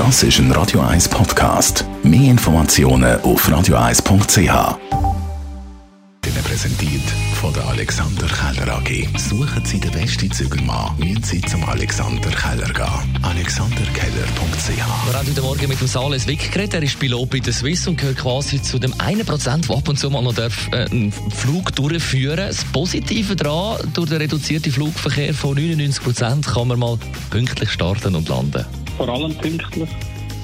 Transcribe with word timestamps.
Das 0.00 0.22
ist 0.22 0.38
ein 0.38 0.50
Radio 0.52 0.80
1 0.80 1.10
Podcast. 1.10 1.84
Mehr 2.02 2.30
Informationen 2.30 3.20
auf 3.20 3.46
radio1.ch. 3.46 4.38
Ihnen 4.38 6.42
präsentiert 6.42 7.02
von 7.34 7.52
der 7.52 7.66
Alexander 7.66 8.26
Keller 8.26 8.78
AG. 8.78 9.06
Suchen 9.18 9.62
Sie 9.62 9.78
den 9.78 9.90
besten 9.90 10.32
Zügelmann, 10.32 10.96
müssen 10.98 11.22
Sie 11.22 11.42
zum 11.42 11.62
Alexander 11.68 12.30
Keller 12.30 12.72
gehen. 12.72 13.24
AlexanderKeller.ch 13.24 14.68
Wir 14.68 14.86
haben 14.86 15.28
heute 15.28 15.42
Morgen 15.42 15.68
mit 15.68 15.78
dem 15.78 15.86
Sales 15.86 16.26
Wick 16.26 16.50
geredet. 16.50 16.72
Er 16.72 16.82
ist 16.82 16.98
Pilot 16.98 17.28
bei 17.28 17.40
der 17.40 17.52
Swiss 17.52 17.86
und 17.86 17.98
gehört 17.98 18.16
quasi 18.16 18.62
zu 18.62 18.78
dem 18.78 18.94
1%, 18.94 19.66
der 19.66 19.76
ab 19.76 19.86
und 19.86 19.98
zu 19.98 20.08
mal 20.08 20.22
noch 20.22 20.34
darf, 20.34 20.66
äh, 20.72 20.86
einen 20.90 21.12
Flug 21.12 21.76
durchführen 21.76 22.38
darf. 22.38 22.48
Das 22.48 22.64
Positive 22.64 23.36
daran, 23.36 23.76
durch 23.92 24.08
den 24.08 24.16
reduzierten 24.16 24.72
Flugverkehr 24.72 25.34
von 25.34 25.58
99% 25.58 26.54
kann 26.54 26.68
man 26.68 26.78
mal 26.78 26.98
pünktlich 27.28 27.70
starten 27.70 28.14
und 28.14 28.30
landen. 28.30 28.64
Vor 29.00 29.08
allem 29.08 29.34
pünktlich. 29.36 29.88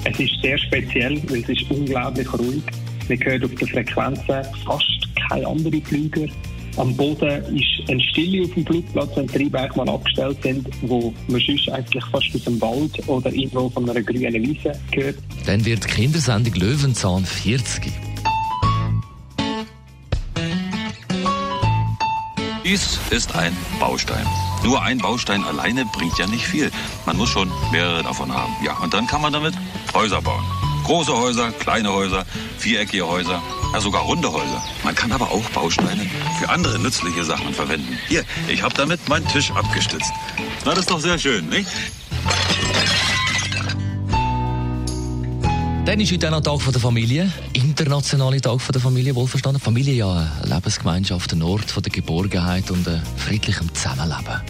Es 0.05 0.19
ist 0.19 0.41
sehr 0.41 0.57
speziell, 0.57 1.21
weil 1.29 1.43
es 1.43 1.49
ist 1.49 1.69
unglaublich 1.69 2.33
ruhig. 2.33 2.63
Man 3.07 3.19
hört 3.19 3.43
auf 3.43 3.53
den 3.53 3.67
Frequenzen 3.67 4.43
fast 4.65 5.07
keine 5.29 5.45
anderen 5.45 5.81
Flüger. 5.83 6.25
Am 6.77 6.95
Boden 6.95 7.55
ist 7.55 7.87
eine 7.87 8.01
Stille 8.01 8.45
auf 8.45 8.53
dem 8.55 8.65
Flugplatz, 8.65 9.09
wenn 9.15 9.27
die 9.27 9.33
Triebwerke 9.33 9.77
mal 9.77 9.89
abgestellt 9.89 10.37
sind, 10.41 10.67
wo 10.81 11.13
man 11.27 11.39
sonst 11.39 11.69
eigentlich 11.69 12.05
fast 12.05 12.33
aus 12.33 12.43
dem 12.45 12.59
Wald 12.59 13.07
oder 13.07 13.31
irgendwo 13.31 13.69
von 13.69 13.87
einer 13.87 14.01
grünen 14.01 14.33
Wiese 14.33 14.71
hört. 14.91 15.17
Dann 15.45 15.63
wird 15.63 15.83
die 15.83 15.87
Kindersendung 15.87 16.55
Löwenzahn 16.55 17.25
40. 17.25 17.91
Dies 22.65 22.99
ist 23.11 23.35
ein 23.35 23.53
Baustein. 23.79 24.25
Nur 24.63 24.81
ein 24.81 24.97
Baustein 24.97 25.43
alleine 25.43 25.85
bringt 25.85 26.17
ja 26.17 26.27
nicht 26.27 26.45
viel. 26.45 26.71
Man 27.05 27.17
muss 27.17 27.29
schon 27.29 27.51
mehrere 27.71 28.03
davon 28.03 28.33
haben. 28.33 28.55
Ja, 28.63 28.77
und 28.77 28.93
dann 28.93 29.07
kann 29.07 29.21
man 29.21 29.33
damit 29.33 29.53
Häuser 29.93 30.21
bauen. 30.21 30.43
Große 30.83 31.15
Häuser, 31.15 31.51
kleine 31.51 31.91
Häuser, 31.91 32.25
viereckige 32.57 33.07
Häuser, 33.07 33.41
ja 33.73 33.81
sogar 33.81 34.03
runde 34.03 34.31
Häuser. 34.31 34.63
Man 34.83 34.95
kann 34.95 35.11
aber 35.11 35.29
auch 35.31 35.43
Bausteine 35.49 36.09
für 36.39 36.49
andere 36.49 36.79
nützliche 36.79 37.23
Sachen 37.23 37.53
verwenden. 37.53 37.97
Hier, 38.07 38.23
ich 38.47 38.63
habe 38.63 38.73
damit 38.75 39.07
meinen 39.09 39.27
Tisch 39.27 39.51
abgestützt. 39.51 40.11
Na, 40.65 40.71
das 40.71 40.81
ist 40.81 40.91
doch 40.91 40.99
sehr 40.99 41.19
schön, 41.19 41.49
nicht? 41.49 41.67
Dann 45.87 46.01
ist 46.01 46.11
heute 46.11 46.27
auch 46.27 46.31
noch 46.31 46.41
Tag 46.41 46.61
von 46.61 46.73
der 46.73 46.81
Familie. 46.81 47.31
Internationale 47.53 48.41
Tag 48.41 48.59
von 48.59 48.73
der 48.73 48.81
Familie, 48.81 49.15
wohlverstanden. 49.15 49.61
Familie 49.61 49.93
ja 49.93 50.29
eine 50.43 50.55
Lebensgemeinschaft, 50.55 51.31
ein 51.31 51.41
Ort 51.41 51.71
von 51.71 51.81
der 51.81 51.93
Geborgenheit 51.93 52.69
und 52.71 52.85
ein 52.89 53.01
friedlichem 53.15 53.73
Zusammenleben. 53.73 54.41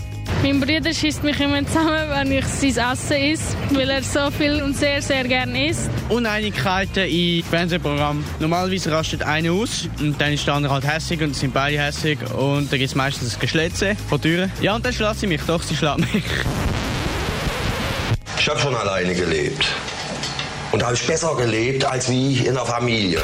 Mein 0.41 0.59
Bruder 0.59 0.91
schießt 0.91 1.23
mich 1.23 1.39
immer 1.39 1.63
zusammen, 1.67 2.09
wenn 2.09 2.31
ich 2.31 2.45
sein 2.45 2.91
Essen 2.91 3.17
esse, 3.17 3.55
weil 3.69 3.87
er 3.87 4.01
so 4.01 4.31
viel 4.31 4.63
und 4.63 4.75
sehr, 4.75 4.99
sehr 4.99 5.25
gerne 5.25 5.69
isst. 5.69 5.91
Uneinigkeiten 6.09 7.07
in 7.07 7.43
Fernsehprogrammen. 7.43 8.23
Normalerweise 8.39 8.91
rastet 8.91 9.21
einer 9.21 9.51
aus 9.51 9.87
und 9.99 10.19
dann 10.19 10.33
ist 10.33 10.47
der 10.47 10.55
andere 10.55 10.73
halt 10.73 10.87
hässig 10.87 11.21
und 11.21 11.35
sind 11.35 11.53
beide 11.53 11.79
hässig 11.79 12.17
und 12.35 12.71
dann 12.71 12.79
gibt 12.79 12.89
es 12.89 12.95
meistens 12.95 13.35
ein 13.35 13.39
Geschlätze 13.39 13.95
von 14.09 14.19
Türen. 14.19 14.51
Ja, 14.59 14.75
und 14.75 14.83
dann 14.83 14.91
schlägt 14.91 15.19
sie 15.19 15.27
mich, 15.27 15.41
doch, 15.45 15.61
sie 15.61 15.75
schlägt 15.75 15.99
mich. 15.99 16.23
Ich 18.39 18.49
habe 18.49 18.59
schon 18.59 18.73
alleine 18.73 19.13
gelebt. 19.13 19.67
Und 20.71 20.81
da 20.81 20.87
habe 20.87 20.95
ich 20.95 21.07
besser 21.07 21.35
gelebt 21.35 21.85
als 21.85 22.09
wie 22.09 22.37
in 22.37 22.53
der 22.53 22.65
Familie. 22.65 23.21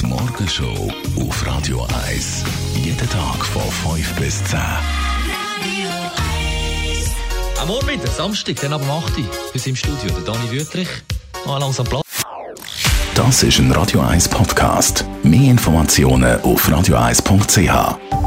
Die 0.00 0.06
Morgenshow 0.06 0.90
auf 1.20 1.46
Radio 1.46 1.86
1. 2.08 2.42
Jeden 2.74 3.08
Tag 3.08 3.44
von 3.44 3.62
5 3.92 4.14
bis 4.14 4.42
10. 4.44 4.58
Am 7.60 7.68
Morgen 7.68 7.88
wieder, 7.88 8.06
Samstag, 8.08 8.56
dann 8.60 8.72
ab 8.72 8.82
um 8.82 8.90
8 8.90 9.18
Uhr. 9.18 9.24
Wir 9.52 9.60
sind 9.60 9.70
im 9.70 9.76
Studio, 9.76 10.10
der 10.10 10.32
Dani 10.34 10.50
Wüttrich. 10.50 10.88
Mal 11.46 11.58
langsam 11.58 11.86
Platz. 11.86 12.04
Das 13.14 13.42
ist 13.42 13.58
ein 13.58 13.70
Radio 13.72 14.00
1 14.00 14.28
Podcast. 14.28 15.04
Mehr 15.22 15.50
Informationen 15.50 16.40
auf 16.42 16.68
radio1.ch. 16.68 18.23